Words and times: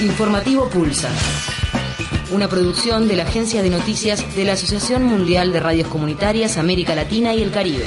Informativo 0.00 0.68
Pulsa. 0.68 1.10
Una 2.30 2.48
producción 2.48 3.08
de 3.08 3.16
la 3.16 3.24
agencia 3.24 3.62
de 3.62 3.70
noticias 3.70 4.36
de 4.36 4.44
la 4.44 4.52
Asociación 4.52 5.02
Mundial 5.02 5.52
de 5.52 5.58
Radios 5.58 5.88
Comunitarias 5.88 6.56
América 6.56 6.94
Latina 6.94 7.34
y 7.34 7.42
el 7.42 7.50
Caribe. 7.50 7.84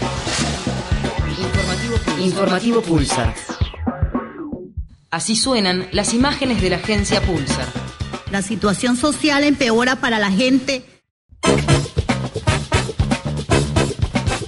Informativo 2.20 2.82
Pulsar. 2.82 3.34
Así 5.10 5.38
suenan 5.38 5.88
las 5.92 6.14
imágenes 6.14 6.62
de 6.62 6.72
la 6.72 6.76
agencia 6.78 7.22
Pulsar. 7.22 7.68
La 8.30 8.42
situación 8.42 8.98
social 8.98 9.46
empeora 9.46 9.96
para 9.96 10.20
la 10.20 10.32
gente 10.32 10.84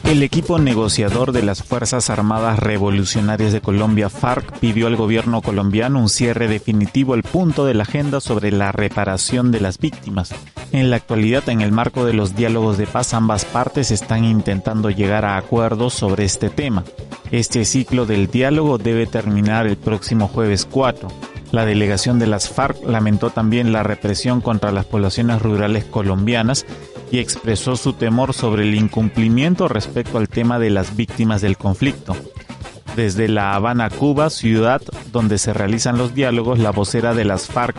El 0.03 0.21
equipo 0.21 0.59
negociador 0.59 1.31
de 1.31 1.41
las 1.43 1.63
Fuerzas 1.63 2.09
Armadas 2.09 2.59
Revolucionarias 2.59 3.53
de 3.53 3.61
Colombia, 3.61 4.09
FARC, 4.09 4.59
pidió 4.59 4.87
al 4.87 4.95
gobierno 4.95 5.41
colombiano 5.41 5.99
un 5.99 6.09
cierre 6.09 6.47
definitivo 6.47 7.13
al 7.13 7.23
punto 7.23 7.65
de 7.65 7.73
la 7.73 7.83
agenda 7.83 8.19
sobre 8.19 8.51
la 8.51 8.71
reparación 8.71 9.51
de 9.51 9.61
las 9.61 9.79
víctimas. 9.79 10.35
En 10.71 10.89
la 10.89 10.97
actualidad, 10.97 11.47
en 11.49 11.61
el 11.61 11.71
marco 11.71 12.05
de 12.05 12.13
los 12.13 12.35
diálogos 12.35 12.77
de 12.77 12.85
paz, 12.85 13.13
ambas 13.13 13.45
partes 13.45 13.91
están 13.91 14.25
intentando 14.25 14.89
llegar 14.89 15.25
a 15.25 15.37
acuerdos 15.37 15.93
sobre 15.93 16.25
este 16.25 16.49
tema. 16.49 16.83
Este 17.31 17.65
ciclo 17.65 18.05
del 18.05 18.27
diálogo 18.27 18.77
debe 18.77 19.07
terminar 19.07 19.65
el 19.65 19.77
próximo 19.77 20.27
jueves 20.27 20.67
4. 20.69 21.07
La 21.51 21.65
delegación 21.65 22.19
de 22.19 22.27
las 22.27 22.49
FARC 22.49 22.83
lamentó 22.85 23.29
también 23.29 23.71
la 23.71 23.83
represión 23.83 24.41
contra 24.41 24.71
las 24.71 24.85
poblaciones 24.85 25.41
rurales 25.41 25.85
colombianas 25.85 26.65
y 27.13 27.19
expresó 27.19 27.75
su 27.75 27.93
temor 27.93 28.33
sobre 28.33 28.63
el 28.63 28.73
incumplimiento 28.73 29.67
respecto 29.67 30.17
al 30.17 30.27
tema 30.27 30.57
de 30.57 30.71
las 30.71 30.95
víctimas 30.95 31.41
del 31.41 31.59
conflicto. 31.59 32.15
Desde 32.95 33.27
La 33.27 33.53
Habana, 33.53 33.91
Cuba, 33.91 34.31
ciudad 34.31 34.81
donde 35.11 35.37
se 35.37 35.53
realizan 35.53 35.99
los 35.99 36.15
diálogos, 36.15 36.57
la 36.57 36.71
vocera 36.71 37.13
de 37.13 37.23
las 37.23 37.45
FARC, 37.45 37.77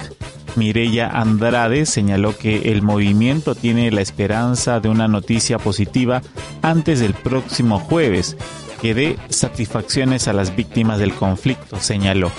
Mireya 0.54 1.08
Andrade, 1.08 1.84
señaló 1.84 2.38
que 2.38 2.70
el 2.70 2.82
movimiento 2.82 3.56
tiene 3.56 3.90
la 3.90 4.02
esperanza 4.02 4.78
de 4.78 4.88
una 4.88 5.08
noticia 5.08 5.58
positiva 5.58 6.22
antes 6.62 7.00
del 7.00 7.14
próximo 7.14 7.80
jueves, 7.80 8.36
que 8.80 8.94
dé 8.94 9.18
satisfacciones 9.30 10.28
a 10.28 10.32
las 10.32 10.54
víctimas 10.54 11.00
del 11.00 11.12
conflicto, 11.12 11.80
señaló. 11.80 12.30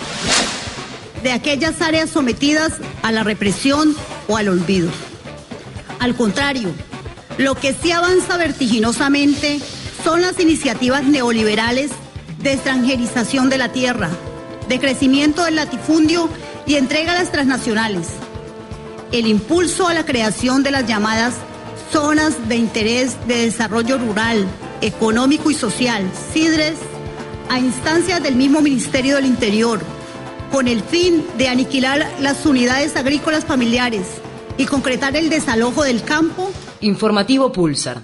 De 1.23 1.33
aquellas 1.33 1.81
áreas 1.81 2.09
sometidas 2.09 2.79
a 3.03 3.11
la 3.11 3.23
represión 3.23 3.93
o 4.29 4.37
al 4.37 4.47
olvido. 4.47 4.89
Al 5.99 6.15
contrario, 6.15 6.69
lo 7.37 7.55
que 7.55 7.73
sí 7.73 7.91
avanza 7.91 8.37
vertiginosamente 8.37 9.59
son 10.03 10.21
las 10.21 10.39
iniciativas 10.39 11.03
neoliberales 11.03 11.91
de 12.39 12.53
extranjerización 12.53 13.49
de 13.49 13.57
la 13.57 13.71
tierra, 13.71 14.09
de 14.69 14.79
crecimiento 14.79 15.43
del 15.43 15.55
latifundio 15.55 16.29
y 16.65 16.75
entrega 16.75 17.13
a 17.13 17.15
las 17.15 17.31
transnacionales. 17.31 18.07
El 19.11 19.27
impulso 19.27 19.87
a 19.87 19.93
la 19.93 20.05
creación 20.05 20.63
de 20.63 20.71
las 20.71 20.87
llamadas 20.87 21.35
zonas 21.91 22.47
de 22.47 22.55
interés 22.55 23.15
de 23.27 23.45
desarrollo 23.45 23.97
rural, 23.97 24.45
económico 24.81 25.49
y 25.51 25.53
social, 25.53 26.03
CIDRES, 26.33 26.75
a 27.49 27.59
instancias 27.59 28.21
del 28.21 28.35
mismo 28.35 28.61
Ministerio 28.61 29.15
del 29.15 29.25
Interior, 29.25 29.79
con 30.51 30.67
el 30.67 30.81
fin 30.81 31.25
de 31.37 31.47
aniquilar 31.47 32.07
las 32.19 32.45
unidades 32.45 32.95
agrícolas 32.95 33.45
familiares, 33.45 34.05
y 34.57 34.65
concretar 34.65 35.15
el 35.15 35.29
desalojo 35.29 35.83
del 35.83 36.03
campo. 36.03 36.51
Informativo 36.81 37.51
Pulsar. 37.51 38.01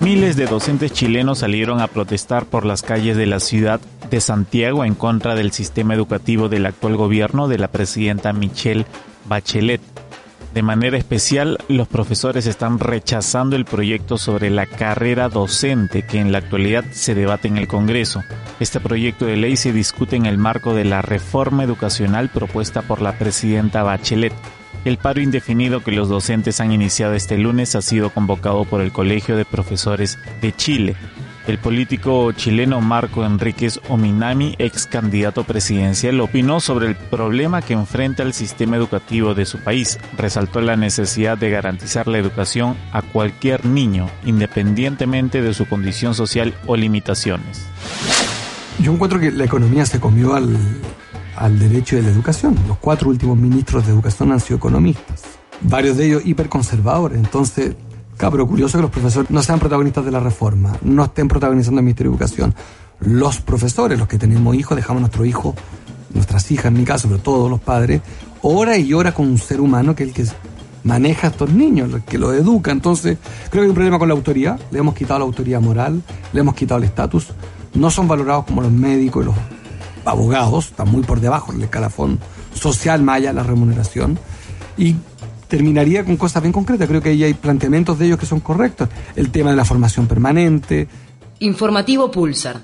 Miles 0.00 0.36
de 0.36 0.44
docentes 0.44 0.92
chilenos 0.92 1.38
salieron 1.38 1.80
a 1.80 1.86
protestar 1.86 2.44
por 2.44 2.66
las 2.66 2.82
calles 2.82 3.16
de 3.16 3.24
la 3.24 3.40
ciudad 3.40 3.80
de 4.10 4.20
Santiago 4.20 4.84
en 4.84 4.94
contra 4.94 5.34
del 5.34 5.50
sistema 5.50 5.94
educativo 5.94 6.50
del 6.50 6.66
actual 6.66 6.96
gobierno 6.96 7.48
de 7.48 7.56
la 7.56 7.68
presidenta 7.68 8.34
Michelle 8.34 8.84
Bachelet. 9.24 9.80
De 10.54 10.62
manera 10.62 10.96
especial, 10.96 11.58
los 11.66 11.88
profesores 11.88 12.46
están 12.46 12.78
rechazando 12.78 13.56
el 13.56 13.64
proyecto 13.64 14.18
sobre 14.18 14.50
la 14.50 14.66
carrera 14.66 15.28
docente 15.28 16.06
que 16.06 16.20
en 16.20 16.30
la 16.30 16.38
actualidad 16.38 16.84
se 16.92 17.16
debate 17.16 17.48
en 17.48 17.56
el 17.56 17.66
Congreso. 17.66 18.22
Este 18.60 18.78
proyecto 18.78 19.26
de 19.26 19.36
ley 19.36 19.56
se 19.56 19.72
discute 19.72 20.14
en 20.14 20.26
el 20.26 20.38
marco 20.38 20.72
de 20.72 20.84
la 20.84 21.02
reforma 21.02 21.64
educacional 21.64 22.28
propuesta 22.28 22.82
por 22.82 23.02
la 23.02 23.18
presidenta 23.18 23.82
Bachelet. 23.82 24.32
El 24.84 24.98
paro 24.98 25.20
indefinido 25.20 25.82
que 25.82 25.90
los 25.90 26.08
docentes 26.08 26.60
han 26.60 26.70
iniciado 26.70 27.14
este 27.14 27.36
lunes 27.36 27.74
ha 27.74 27.82
sido 27.82 28.10
convocado 28.10 28.64
por 28.64 28.80
el 28.80 28.92
Colegio 28.92 29.36
de 29.36 29.44
Profesores 29.44 30.20
de 30.40 30.52
Chile. 30.52 30.94
El 31.46 31.58
político 31.58 32.32
chileno 32.32 32.80
Marco 32.80 33.22
Enríquez 33.22 33.78
Ominami, 33.88 34.54
ex 34.58 34.86
candidato 34.86 35.44
presidencial, 35.44 36.18
opinó 36.22 36.58
sobre 36.58 36.86
el 36.86 36.96
problema 36.96 37.60
que 37.60 37.74
enfrenta 37.74 38.22
el 38.22 38.32
sistema 38.32 38.76
educativo 38.76 39.34
de 39.34 39.44
su 39.44 39.58
país. 39.58 39.98
Resaltó 40.16 40.62
la 40.62 40.76
necesidad 40.76 41.36
de 41.36 41.50
garantizar 41.50 42.08
la 42.08 42.16
educación 42.16 42.76
a 42.92 43.02
cualquier 43.02 43.66
niño, 43.66 44.08
independientemente 44.24 45.42
de 45.42 45.52
su 45.52 45.66
condición 45.66 46.14
social 46.14 46.54
o 46.66 46.76
limitaciones. 46.76 47.66
Yo 48.80 48.92
encuentro 48.92 49.20
que 49.20 49.30
la 49.30 49.44
economía 49.44 49.84
se 49.84 50.00
comió 50.00 50.34
al, 50.34 50.56
al 51.36 51.58
derecho 51.58 51.96
de 51.96 52.02
la 52.04 52.08
educación. 52.08 52.56
Los 52.66 52.78
cuatro 52.78 53.10
últimos 53.10 53.36
ministros 53.36 53.84
de 53.86 53.92
educación 53.92 54.32
han 54.32 54.40
sido 54.40 54.56
economistas, 54.56 55.24
varios 55.60 55.98
de 55.98 56.06
ellos 56.06 56.22
hiperconservadores. 56.24 57.18
Entonces, 57.18 57.76
Claro, 58.16 58.46
curioso 58.46 58.78
que 58.78 58.82
los 58.82 58.90
profesores 58.90 59.30
no 59.30 59.42
sean 59.42 59.58
protagonistas 59.58 60.04
de 60.04 60.10
la 60.10 60.20
reforma, 60.20 60.76
no 60.82 61.04
estén 61.04 61.28
protagonizando 61.28 61.80
el 61.80 61.84
Ministerio 61.84 62.12
de 62.12 62.16
Educación. 62.16 62.54
Los 63.00 63.40
profesores, 63.40 63.98
los 63.98 64.08
que 64.08 64.18
tenemos 64.18 64.54
hijos, 64.54 64.76
dejamos 64.76 64.98
a 64.98 65.00
nuestro 65.00 65.24
hijo, 65.24 65.54
nuestras 66.14 66.50
hijas 66.50 66.66
en 66.66 66.74
mi 66.74 66.84
caso, 66.84 67.08
pero 67.08 67.20
todos 67.20 67.50
los 67.50 67.60
padres, 67.60 68.00
hora 68.42 68.78
y 68.78 68.92
hora 68.94 69.12
con 69.12 69.26
un 69.26 69.38
ser 69.38 69.60
humano 69.60 69.94
que 69.94 70.04
es 70.04 70.08
el 70.10 70.14
que 70.14 70.26
maneja 70.84 71.28
a 71.28 71.30
estos 71.30 71.50
niños, 71.50 71.92
el 71.92 72.02
que 72.02 72.18
los 72.18 72.34
educa. 72.34 72.70
Entonces, 72.70 73.18
creo 73.50 73.62
que 73.62 73.64
hay 73.64 73.68
un 73.68 73.74
problema 73.74 73.98
con 73.98 74.08
la 74.08 74.14
autoridad. 74.14 74.60
Le 74.70 74.78
hemos 74.78 74.94
quitado 74.94 75.18
la 75.18 75.24
autoridad 75.24 75.60
moral, 75.60 76.02
le 76.32 76.40
hemos 76.40 76.54
quitado 76.54 76.78
el 76.78 76.84
estatus. 76.84 77.28
No 77.74 77.90
son 77.90 78.06
valorados 78.06 78.44
como 78.44 78.62
los 78.62 78.70
médicos 78.70 79.24
y 79.24 79.26
los 79.26 79.34
abogados, 80.04 80.66
están 80.66 80.90
muy 80.90 81.02
por 81.02 81.20
debajo 81.20 81.52
del 81.52 81.62
escalafón 81.62 82.20
social, 82.54 83.04
de 83.04 83.32
la 83.32 83.42
remuneración. 83.42 84.18
Y 84.76 84.96
terminaría 85.48 86.04
con 86.04 86.16
cosas 86.16 86.42
bien 86.42 86.52
concretas. 86.52 86.88
Creo 86.88 87.00
que 87.00 87.10
ahí 87.10 87.24
hay 87.24 87.34
planteamientos 87.34 87.98
de 87.98 88.06
ellos 88.06 88.18
que 88.18 88.26
son 88.26 88.40
correctos. 88.40 88.88
El 89.16 89.30
tema 89.30 89.50
de 89.50 89.56
la 89.56 89.64
formación 89.64 90.06
permanente. 90.06 90.88
Informativo 91.40 92.10
Pulsar. 92.10 92.60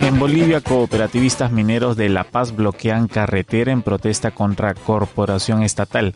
En 0.00 0.18
Bolivia, 0.18 0.62
cooperativistas 0.62 1.52
mineros 1.52 1.96
de 1.96 2.08
La 2.08 2.24
Paz 2.24 2.56
bloquean 2.56 3.08
carretera 3.08 3.72
en 3.72 3.82
protesta 3.82 4.30
contra 4.30 4.74
corporación 4.74 5.62
estatal. 5.62 6.14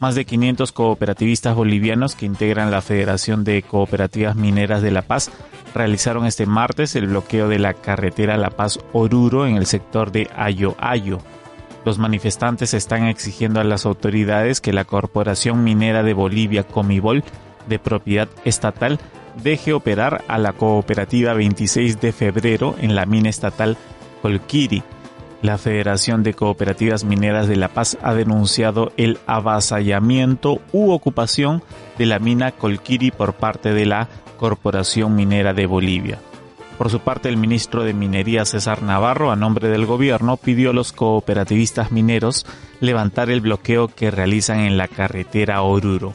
Más 0.00 0.14
de 0.14 0.24
500 0.24 0.72
cooperativistas 0.72 1.54
bolivianos 1.54 2.16
que 2.16 2.24
integran 2.24 2.70
la 2.70 2.80
Federación 2.80 3.44
de 3.44 3.60
Cooperativas 3.62 4.34
Mineras 4.34 4.80
de 4.80 4.90
La 4.90 5.02
Paz 5.02 5.30
realizaron 5.74 6.24
este 6.24 6.46
martes 6.46 6.96
el 6.96 7.08
bloqueo 7.08 7.48
de 7.48 7.58
la 7.58 7.74
carretera 7.74 8.38
La 8.38 8.48
Paz-Oruro 8.48 9.46
en 9.46 9.56
el 9.56 9.66
sector 9.66 10.10
de 10.10 10.30
Ayo 10.34 10.74
Ayo. 10.78 11.18
Los 11.84 11.98
manifestantes 11.98 12.72
están 12.72 13.08
exigiendo 13.08 13.60
a 13.60 13.64
las 13.64 13.84
autoridades 13.84 14.62
que 14.62 14.72
la 14.72 14.86
Corporación 14.86 15.64
Minera 15.64 16.02
de 16.02 16.14
Bolivia 16.14 16.62
Comibol, 16.62 17.22
de 17.68 17.78
propiedad 17.78 18.28
estatal, 18.46 18.98
deje 19.42 19.74
operar 19.74 20.24
a 20.28 20.38
la 20.38 20.54
cooperativa 20.54 21.34
26 21.34 22.00
de 22.00 22.12
febrero 22.12 22.74
en 22.80 22.94
la 22.94 23.04
mina 23.04 23.28
estatal 23.28 23.76
Colquiri. 24.22 24.82
La 25.42 25.56
Federación 25.56 26.22
de 26.22 26.34
Cooperativas 26.34 27.04
Mineras 27.04 27.48
de 27.48 27.56
La 27.56 27.68
Paz 27.68 27.96
ha 28.02 28.12
denunciado 28.12 28.92
el 28.98 29.18
avasallamiento 29.26 30.60
u 30.72 30.90
ocupación 30.90 31.62
de 31.96 32.04
la 32.04 32.18
mina 32.18 32.52
Colquiri 32.52 33.10
por 33.10 33.32
parte 33.32 33.72
de 33.72 33.86
la 33.86 34.08
Corporación 34.36 35.16
Minera 35.16 35.54
de 35.54 35.64
Bolivia. 35.64 36.18
Por 36.76 36.90
su 36.90 37.00
parte, 37.00 37.30
el 37.30 37.38
ministro 37.38 37.84
de 37.84 37.94
Minería 37.94 38.44
César 38.44 38.82
Navarro, 38.82 39.30
a 39.30 39.36
nombre 39.36 39.68
del 39.68 39.86
gobierno, 39.86 40.36
pidió 40.36 40.70
a 40.70 40.74
los 40.74 40.92
cooperativistas 40.92 41.90
mineros 41.90 42.44
levantar 42.80 43.30
el 43.30 43.40
bloqueo 43.40 43.88
que 43.88 44.10
realizan 44.10 44.60
en 44.60 44.76
la 44.76 44.88
carretera 44.88 45.62
Oruro. 45.62 46.12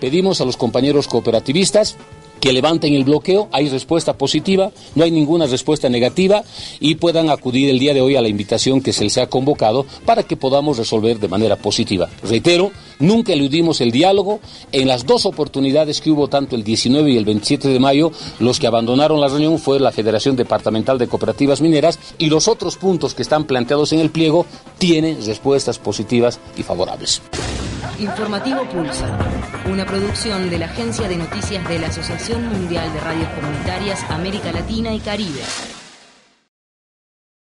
Pedimos 0.00 0.40
a 0.40 0.44
los 0.44 0.56
compañeros 0.56 1.08
cooperativistas 1.08 1.96
que 2.44 2.52
levanten 2.52 2.92
el 2.92 3.04
bloqueo, 3.04 3.48
hay 3.52 3.70
respuesta 3.70 4.18
positiva, 4.18 4.70
no 4.94 5.02
hay 5.02 5.10
ninguna 5.10 5.46
respuesta 5.46 5.88
negativa 5.88 6.44
y 6.78 6.96
puedan 6.96 7.30
acudir 7.30 7.70
el 7.70 7.78
día 7.78 7.94
de 7.94 8.02
hoy 8.02 8.16
a 8.16 8.20
la 8.20 8.28
invitación 8.28 8.82
que 8.82 8.92
se 8.92 9.02
les 9.02 9.16
ha 9.16 9.28
convocado 9.28 9.86
para 10.04 10.24
que 10.24 10.36
podamos 10.36 10.76
resolver 10.76 11.18
de 11.18 11.28
manera 11.28 11.56
positiva. 11.56 12.10
Reitero, 12.22 12.70
nunca 12.98 13.32
eludimos 13.32 13.80
el 13.80 13.92
diálogo. 13.92 14.40
En 14.72 14.88
las 14.88 15.06
dos 15.06 15.24
oportunidades 15.24 16.02
que 16.02 16.10
hubo, 16.10 16.28
tanto 16.28 16.54
el 16.54 16.64
19 16.64 17.12
y 17.12 17.16
el 17.16 17.24
27 17.24 17.66
de 17.66 17.80
mayo, 17.80 18.12
los 18.40 18.60
que 18.60 18.66
abandonaron 18.66 19.22
la 19.22 19.28
reunión 19.28 19.58
fue 19.58 19.80
la 19.80 19.90
Federación 19.90 20.36
Departamental 20.36 20.98
de 20.98 21.08
Cooperativas 21.08 21.62
Mineras 21.62 21.98
y 22.18 22.26
los 22.26 22.46
otros 22.46 22.76
puntos 22.76 23.14
que 23.14 23.22
están 23.22 23.44
planteados 23.44 23.94
en 23.94 24.00
el 24.00 24.10
pliego 24.10 24.44
tienen 24.76 25.24
respuestas 25.24 25.78
positivas 25.78 26.38
y 26.58 26.62
favorables. 26.62 27.22
Informativo 27.98 28.68
Pulsa, 28.68 29.18
una 29.70 29.84
producción 29.86 30.50
de 30.50 30.58
la 30.58 30.66
Agencia 30.66 31.08
de 31.08 31.16
Noticias 31.16 31.66
de 31.68 31.78
la 31.78 31.88
Asociación 31.88 32.46
Mundial 32.48 32.92
de 32.92 33.00
Radios 33.00 33.28
Comunitarias 33.30 34.02
América 34.10 34.52
Latina 34.52 34.92
y 34.92 35.00
Caribe. 35.00 35.42